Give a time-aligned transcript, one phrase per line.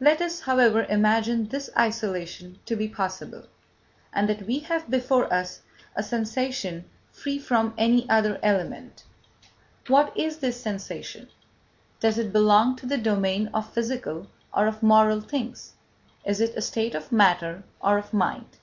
[0.00, 3.44] Let us, however, imagine this isolation to be possible,
[4.12, 5.60] and that we have before us
[5.94, 9.04] a sensation free from any other element.
[9.86, 11.28] What is this sensation?
[12.00, 15.74] Does it belong to the domain of physical or of moral things?
[16.24, 18.56] Is it a state of matter or of mind?